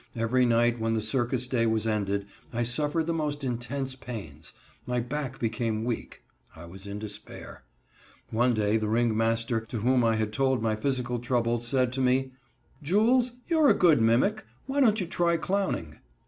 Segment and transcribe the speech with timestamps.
[0.15, 4.51] Every night when the circus day was ended, I suffered the most intense pains.
[4.87, 6.23] My back became weak.
[6.55, 7.65] I was in despair.
[8.31, 12.31] One day the ringmaster, to whom I had told my physical troubles, said to me:
[12.81, 14.43] "Jules, you are a good mimic.
[14.65, 15.99] Why don't you try clowning?"